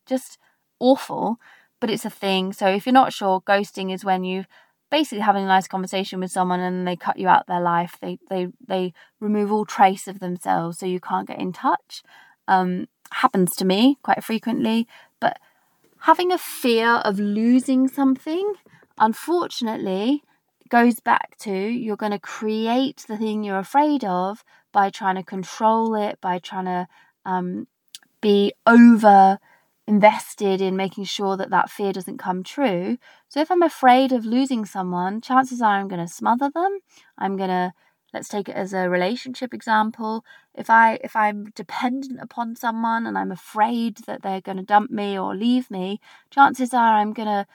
[0.05, 0.37] just
[0.79, 1.39] awful,
[1.79, 2.53] but it's a thing.
[2.53, 4.45] So if you're not sure, ghosting is when you
[4.91, 7.97] basically having a nice conversation with someone and they cut you out their life.
[8.01, 12.03] They they they remove all trace of themselves, so you can't get in touch.
[12.47, 14.87] Um, happens to me quite frequently,
[15.19, 15.39] but
[16.01, 18.53] having a fear of losing something,
[18.97, 20.23] unfortunately,
[20.71, 25.23] goes back to you're going to create the thing you're afraid of by trying to
[25.23, 26.87] control it, by trying to
[27.25, 27.67] um,
[28.21, 29.37] be over
[29.87, 32.97] invested in making sure that that fear doesn't come true.
[33.27, 36.79] So if I'm afraid of losing someone, chances are I'm going to smother them.
[37.17, 37.73] I'm going to
[38.13, 40.23] let's take it as a relationship example.
[40.55, 44.91] If I if I'm dependent upon someone and I'm afraid that they're going to dump
[44.91, 47.45] me or leave me, chances are I'm going to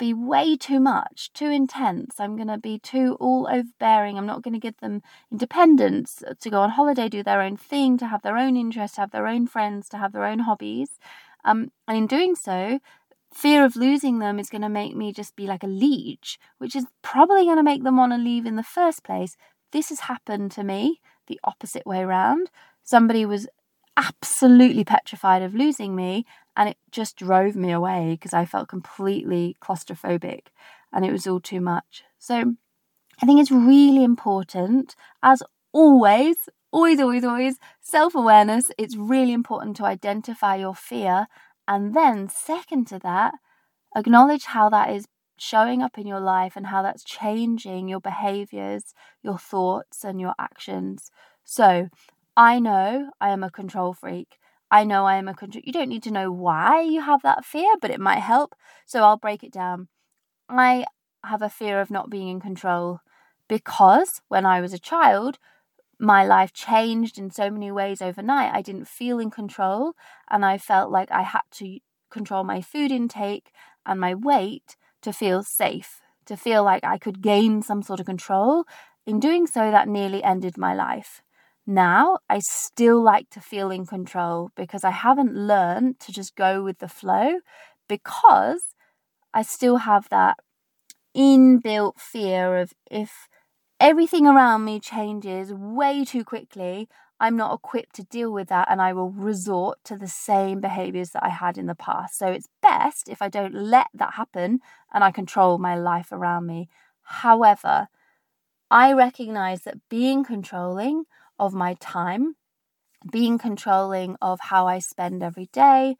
[0.00, 2.18] be way too much, too intense.
[2.18, 4.18] I'm going to be too all overbearing.
[4.18, 7.98] I'm not going to give them independence to go on holiday, do their own thing,
[7.98, 10.98] to have their own interests, have their own friends, to have their own hobbies.
[11.44, 12.80] Um, and in doing so,
[13.32, 16.74] fear of losing them is going to make me just be like a leech, which
[16.74, 19.36] is probably going to make them want to leave in the first place.
[19.70, 22.50] This has happened to me the opposite way around.
[22.82, 23.46] Somebody was
[23.96, 26.26] absolutely petrified of losing me,
[26.56, 30.46] and it just drove me away because I felt completely claustrophobic
[30.92, 32.02] and it was all too much.
[32.18, 32.54] So
[33.22, 38.70] I think it's really important, as always, always, always, always, self awareness.
[38.78, 41.26] It's really important to identify your fear
[41.68, 43.34] and then, second to that,
[43.96, 45.06] acknowledge how that is
[45.38, 50.34] showing up in your life and how that's changing your behaviors, your thoughts, and your
[50.38, 51.12] actions.
[51.44, 51.88] So,
[52.40, 54.38] I know I am a control freak.
[54.70, 55.60] I know I am a control.
[55.62, 58.54] You don't need to know why you have that fear, but it might help.
[58.86, 59.88] So I'll break it down.
[60.48, 60.86] I
[61.24, 63.00] have a fear of not being in control
[63.46, 65.38] because when I was a child,
[65.98, 68.54] my life changed in so many ways overnight.
[68.54, 69.94] I didn't feel in control,
[70.30, 73.52] and I felt like I had to control my food intake
[73.86, 78.06] and my weight to feel safe, to feel like I could gain some sort of
[78.06, 78.64] control.
[79.06, 81.22] In doing so, that nearly ended my life.
[81.66, 86.62] Now, I still like to feel in control because I haven't learned to just go
[86.62, 87.40] with the flow
[87.88, 88.62] because
[89.32, 90.38] I still have that
[91.16, 93.28] inbuilt fear of if
[93.78, 98.80] everything around me changes way too quickly, I'm not equipped to deal with that and
[98.80, 102.18] I will resort to the same behaviors that I had in the past.
[102.18, 104.60] So it's best if I don't let that happen
[104.92, 106.68] and I control my life around me.
[107.02, 107.88] However,
[108.70, 111.04] I recognize that being controlling
[111.40, 112.36] of my time,
[113.10, 115.96] being controlling of how I spend every day,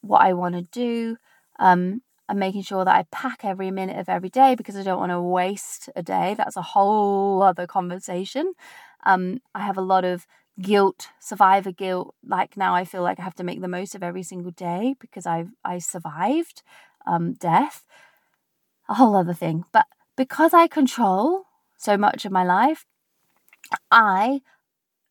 [0.00, 1.16] what I want to do,
[1.58, 5.00] um, and making sure that I pack every minute of every day because I don't
[5.00, 6.34] want to waste a day.
[6.36, 8.54] That's a whole other conversation.
[9.04, 10.26] Um, I have a lot of
[10.60, 12.14] guilt, survivor guilt.
[12.26, 14.94] Like now, I feel like I have to make the most of every single day
[15.00, 16.62] because I I survived
[17.06, 17.84] um, death.
[18.88, 21.44] A whole other thing, but because I control
[21.76, 22.86] so much of my life,
[23.90, 24.40] I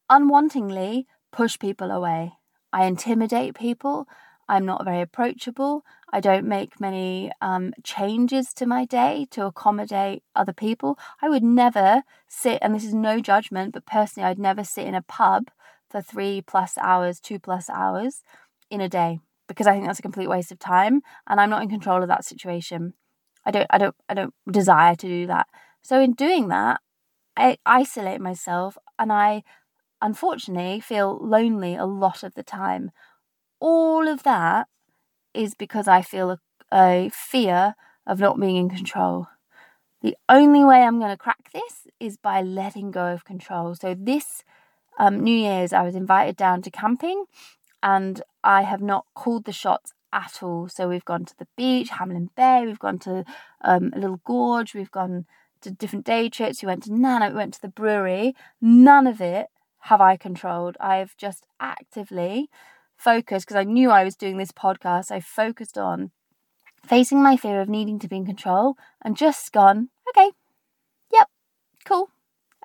[0.10, 2.34] unwantingly push people away.
[2.72, 4.08] I intimidate people.
[4.50, 5.84] I'm not very approachable.
[6.12, 11.00] I don't make many um, changes to my day to accommodate other people.
[11.22, 14.96] I would never sit, and this is no judgment, but personally, I'd never sit in
[14.96, 15.50] a pub
[15.89, 18.24] for three plus hours, two plus hours
[18.70, 21.64] in a day because I think that's a complete waste of time, and I'm not
[21.64, 22.93] in control of that situation.
[23.45, 25.47] I don't, I don't, I don't desire to do that.
[25.82, 26.80] So in doing that,
[27.36, 29.43] I isolate myself, and I
[30.04, 32.91] unfortunately feel lonely a lot of the time.
[33.60, 34.68] All of that
[35.34, 36.39] is because I feel a,
[36.72, 37.76] a fear
[38.06, 39.28] of not being in control.
[40.01, 43.74] The only way I'm going to crack this is by letting go of control.
[43.76, 44.43] So, this
[44.99, 47.24] um, New Year's, I was invited down to camping
[47.82, 50.68] and I have not called the shots at all.
[50.68, 53.24] So, we've gone to the beach, Hamelin Bay, we've gone to
[53.62, 55.26] um, a little gorge, we've gone
[55.62, 58.36] to different day trips, we went to Nana, we went to the brewery.
[58.60, 59.47] None of it
[59.88, 60.77] have I controlled.
[60.79, 62.49] I've just actively
[62.95, 65.11] focused because I knew I was doing this podcast.
[65.11, 66.11] I focused on
[66.86, 70.31] facing my fear of needing to be in control and just gone, okay,
[71.11, 71.27] yep,
[71.86, 72.09] cool,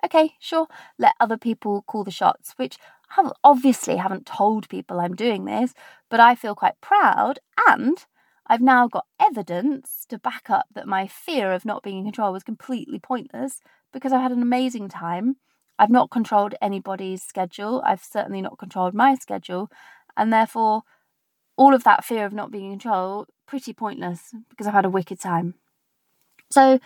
[0.03, 0.67] okay, sure,
[0.97, 2.77] let other people call the shots, which
[3.17, 5.73] I obviously haven't told people I'm doing this,
[6.09, 7.97] but I feel quite proud and
[8.47, 12.31] I've now got evidence to back up that my fear of not being in control
[12.31, 13.59] was completely pointless
[13.91, 15.35] because I've had an amazing time.
[15.79, 17.81] I've not controlled anybody's schedule.
[17.85, 19.71] I've certainly not controlled my schedule.
[20.17, 20.83] And therefore,
[21.57, 24.91] all of that fear of not being in control, pretty pointless because I've had a
[24.91, 25.55] wicked time.
[26.51, 26.79] So,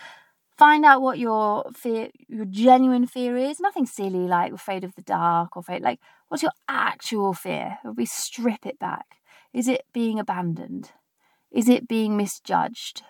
[0.58, 3.60] find out what your fear, your genuine fear is.
[3.60, 7.78] Nothing silly like afraid of the dark or afraid, like, what's your actual fear?
[7.96, 9.06] We strip it back.
[9.52, 10.92] Is it being abandoned?
[11.52, 13.02] Is it being misjudged?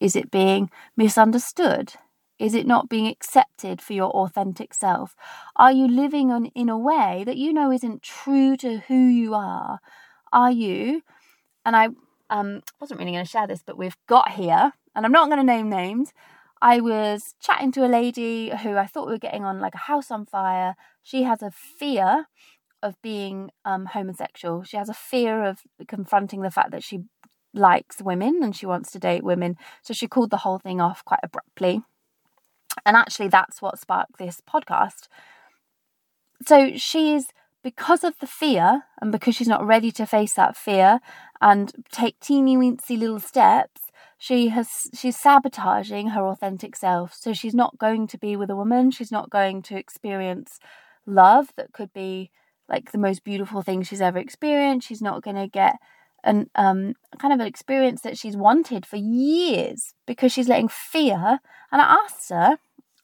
[0.00, 1.94] Is it being misunderstood?
[2.40, 5.14] Is it not being accepted for your authentic self?
[5.56, 9.34] Are you living on, in a way that you know isn't true to who you
[9.34, 9.78] are?
[10.32, 11.02] Are you,
[11.66, 11.88] and I
[12.30, 15.38] um, wasn't really going to share this, but we've got here, and I'm not going
[15.38, 16.14] to name names.
[16.62, 19.78] I was chatting to a lady who I thought we were getting on like a
[19.78, 20.76] house on fire.
[21.02, 22.26] She has a fear
[22.82, 24.62] of being um, homosexual.
[24.62, 27.00] She has a fear of confronting the fact that she
[27.52, 29.56] likes women and she wants to date women.
[29.82, 31.82] So she called the whole thing off quite abruptly.
[32.84, 35.08] And actually, that's what sparked this podcast.
[36.46, 37.26] So she's,
[37.62, 41.00] because of the fear and because she's not ready to face that fear
[41.40, 43.82] and take teeny weensy little steps,
[44.18, 47.14] she has she's sabotaging her authentic self.
[47.14, 48.90] So she's not going to be with a woman.
[48.90, 50.58] She's not going to experience
[51.06, 52.30] love that could be
[52.68, 54.86] like the most beautiful thing she's ever experienced.
[54.86, 55.76] She's not going to get
[56.24, 61.40] an um kind of an experience that she's wanted for years because she's letting fear
[61.72, 62.58] and I asked her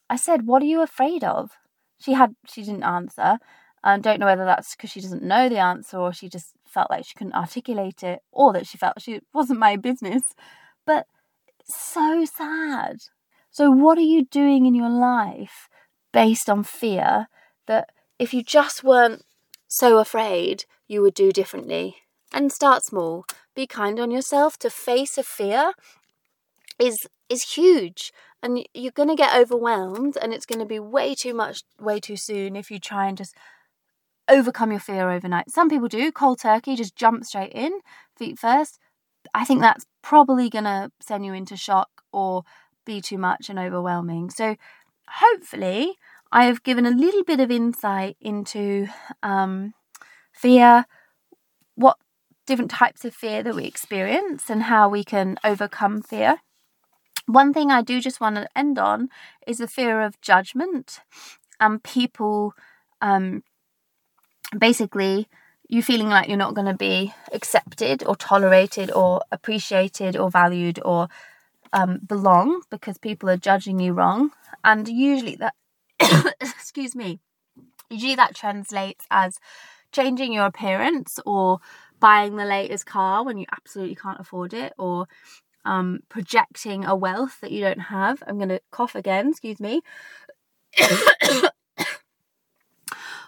[0.09, 1.51] I said what are you afraid of?
[1.99, 3.39] She had she didn't answer
[3.83, 6.89] and don't know whether that's because she doesn't know the answer or she just felt
[6.89, 10.33] like she couldn't articulate it or that she felt she it wasn't my business
[10.85, 11.05] but
[11.59, 12.97] it's so sad.
[13.51, 15.69] So what are you doing in your life
[16.13, 17.27] based on fear
[17.65, 17.89] that
[18.19, 19.23] if you just weren't
[19.67, 21.97] so afraid you would do differently
[22.33, 23.25] and start small.
[23.55, 24.57] Be kind on yourself.
[24.59, 25.73] To face a fear
[26.79, 28.11] is is huge
[28.41, 31.99] and you're going to get overwhelmed and it's going to be way too much way
[31.99, 33.35] too soon if you try and just
[34.29, 35.49] overcome your fear overnight.
[35.49, 37.79] Some people do cold turkey, just jump straight in,
[38.17, 38.79] feet first.
[39.33, 42.43] I think that's probably going to send you into shock or
[42.85, 44.29] be too much and overwhelming.
[44.29, 44.55] So
[45.07, 45.95] hopefully
[46.31, 48.87] I have given a little bit of insight into
[49.23, 49.73] um,
[50.33, 50.85] fear,
[51.75, 51.97] what
[52.47, 56.37] different types of fear that we experience and how we can overcome fear.
[57.27, 59.09] One thing I do just want to end on
[59.45, 61.01] is the fear of judgment
[61.59, 62.53] and people
[63.01, 63.43] um,
[64.57, 65.27] basically
[65.69, 70.79] you feeling like you're not going to be accepted or tolerated or appreciated or valued
[70.85, 71.09] or
[71.73, 74.31] um, belong because people are judging you wrong.
[74.63, 75.53] And usually that,
[76.41, 77.19] excuse me,
[77.89, 79.39] usually that translates as
[79.91, 81.59] changing your appearance or
[81.99, 85.07] buying the latest car when you absolutely can't afford it or
[85.65, 88.23] um, projecting a wealth that you don't have.
[88.25, 89.81] I'm going to cough again, excuse me.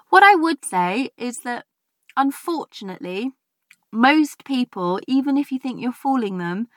[0.09, 1.65] what I would say is that
[2.15, 3.31] unfortunately,
[3.91, 6.67] most people, even if you think you're fooling them,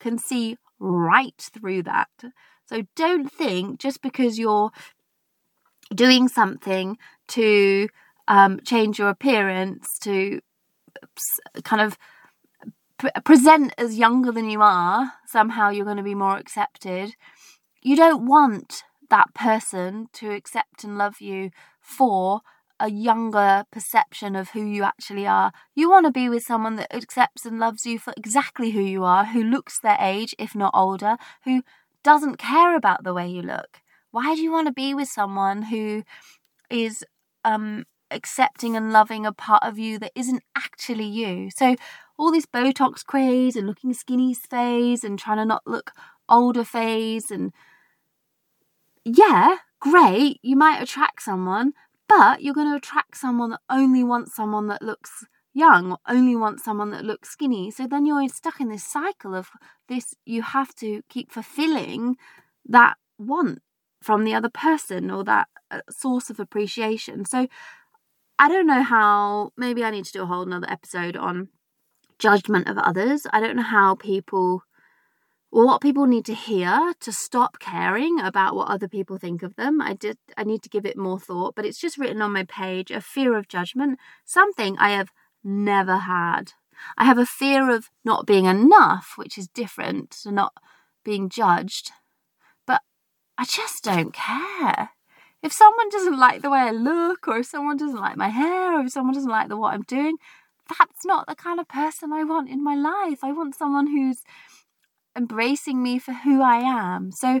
[0.00, 2.08] can see right through that.
[2.66, 4.70] So don't think just because you're
[5.94, 7.88] doing something to
[8.28, 10.40] um, change your appearance, to
[11.64, 11.98] kind of
[12.98, 17.14] pre- present as younger than you are, somehow you're going to be more accepted.
[17.82, 21.50] You don't want that person to accept and love you
[21.80, 22.40] for
[22.78, 25.52] a younger perception of who you actually are.
[25.74, 29.04] You want to be with someone that accepts and loves you for exactly who you
[29.04, 31.62] are, who looks their age, if not older, who
[32.02, 33.80] doesn't care about the way you look.
[34.10, 36.02] Why do you want to be with someone who
[36.70, 37.04] is
[37.44, 41.50] um, accepting and loving a part of you that isn't actually you.
[41.50, 41.76] So
[42.18, 45.92] all this Botox craze and looking skinny phase and trying to not look
[46.28, 47.52] older phase and
[49.04, 51.72] yeah, great, you might attract someone,
[52.08, 56.36] but you're going to attract someone that only wants someone that looks young or only
[56.36, 57.70] wants someone that looks skinny.
[57.70, 59.50] So then you're stuck in this cycle of
[59.88, 62.16] this you have to keep fulfilling
[62.68, 63.62] that want
[64.02, 67.24] from the other person or that uh, source of appreciation.
[67.24, 67.48] So
[68.38, 71.48] I don't know how, maybe I need to do a whole another episode on
[72.18, 73.26] judgment of others.
[73.32, 74.62] I don't know how people,
[75.50, 79.80] what people need to hear to stop caring about what other people think of them.
[79.80, 82.44] I did, I need to give it more thought, but it's just written on my
[82.44, 85.10] page a fear of judgment, something I have
[85.42, 86.52] never had.
[86.98, 90.52] I have a fear of not being enough, which is different to not
[91.04, 91.92] being judged.
[92.66, 92.82] But
[93.38, 94.90] I just don't care.
[95.46, 98.76] If someone doesn't like the way I look, or if someone doesn't like my hair,
[98.76, 100.16] or if someone doesn't like the what I'm doing,
[100.68, 103.20] that's not the kind of person I want in my life.
[103.22, 104.24] I want someone who's
[105.16, 107.12] embracing me for who I am.
[107.12, 107.40] So,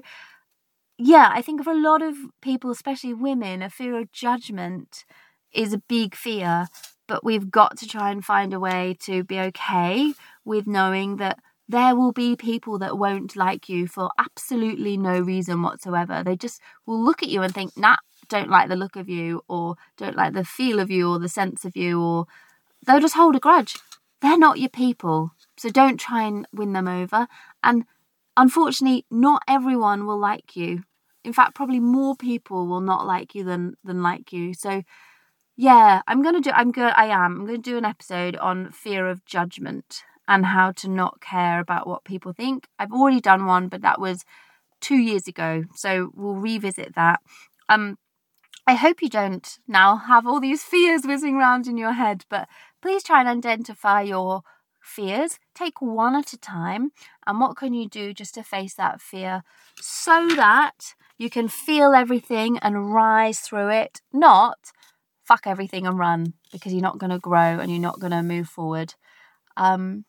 [0.96, 5.04] yeah, I think for a lot of people, especially women, a fear of judgment
[5.52, 6.68] is a big fear,
[7.08, 11.40] but we've got to try and find a way to be okay with knowing that
[11.68, 16.22] there will be people that won't like you for absolutely no reason whatsoever.
[16.22, 17.96] They just will look at you and think, nah,
[18.28, 21.28] don't like the look of you, or don't like the feel of you, or the
[21.28, 22.26] sense of you, or
[22.86, 23.76] they'll just hold a grudge.
[24.20, 25.32] They're not your people.
[25.56, 27.26] So don't try and win them over.
[27.62, 27.84] And
[28.36, 30.82] unfortunately, not everyone will like you.
[31.24, 34.54] In fact, probably more people will not like you than than like you.
[34.54, 34.82] So
[35.56, 37.40] yeah, I'm gonna do I'm good I am.
[37.40, 41.86] I'm gonna do an episode on fear of judgment and how to not care about
[41.86, 42.68] what people think.
[42.78, 44.24] I've already done one, but that was
[44.80, 45.64] two years ago.
[45.74, 47.20] So we'll revisit that.
[47.68, 47.98] Um
[48.68, 52.48] I hope you don't now have all these fears whizzing around in your head, but
[52.82, 54.42] please try and identify your
[54.86, 55.38] fears.
[55.54, 56.92] Take one at a time.
[57.26, 59.42] And what can you do just to face that fear
[59.80, 64.72] so that you can feel everything and rise through it, not
[65.24, 68.22] fuck everything and run because you're not going to grow and you're not going to
[68.22, 68.94] move forward.
[69.56, 70.04] Um,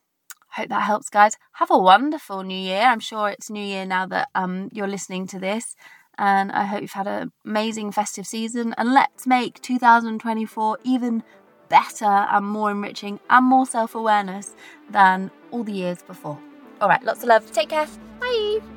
[0.58, 1.38] hope that helps, guys.
[1.54, 2.82] Have a wonderful new year.
[2.82, 5.76] I'm sure it's new year now that um, you're listening to this.
[6.18, 8.74] And I hope you've had an amazing festive season.
[8.78, 11.24] And let's make 2024 even
[11.70, 14.56] better and more enriching and more self awareness
[14.90, 16.40] than all the years before.
[16.82, 17.52] All right, lots of love.
[17.52, 17.88] Take care.
[18.20, 18.77] Bye.